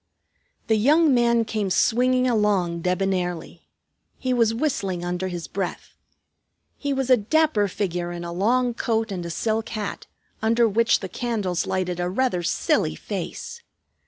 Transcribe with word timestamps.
The 0.65 0.77
young 0.77 1.13
man 1.13 1.45
came 1.45 1.69
swinging 1.69 2.27
along, 2.27 2.81
debonairly; 2.81 3.67
he 4.17 4.33
was 4.33 4.51
whistling 4.51 5.05
under 5.05 5.27
his 5.27 5.47
breath. 5.47 5.95
He 6.75 6.91
was 6.91 7.11
a 7.11 7.17
dapper 7.17 7.67
figure 7.67 8.11
in 8.11 8.23
a 8.23 8.33
long 8.33 8.73
coat 8.73 9.11
and 9.11 9.23
a 9.27 9.29
silk 9.29 9.69
hat, 9.69 10.07
under 10.41 10.67
which 10.67 11.01
the 11.01 11.07
candles 11.07 11.67
lighted 11.67 11.99
a 11.99 12.09
rather 12.09 12.41
silly 12.41 12.95
face. 12.95 13.61